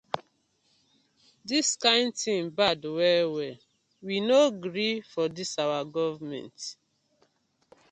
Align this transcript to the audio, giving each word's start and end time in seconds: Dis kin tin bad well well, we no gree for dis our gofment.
Dis 1.47 1.69
kin 1.81 2.05
tin 2.19 2.43
bad 2.57 2.81
well 2.97 3.27
well, 3.37 3.57
we 4.05 4.15
no 4.29 4.41
gree 4.63 4.95
for 5.11 5.25
dis 5.37 5.51
our 5.63 5.83
gofment. 5.95 6.57